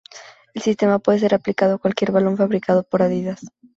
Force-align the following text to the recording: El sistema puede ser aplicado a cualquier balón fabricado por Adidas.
El 0.55 0.63
sistema 0.63 0.97
puede 0.97 1.19
ser 1.19 1.35
aplicado 1.35 1.75
a 1.75 1.77
cualquier 1.77 2.11
balón 2.11 2.35
fabricado 2.35 2.81
por 2.81 3.03
Adidas. 3.03 3.41